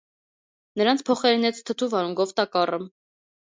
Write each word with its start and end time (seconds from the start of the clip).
Նրանց 0.81 1.03
փոխարինեց 1.09 1.61
թթու 1.69 1.91
վարունգով 1.93 2.35
տակառը։ 2.43 2.83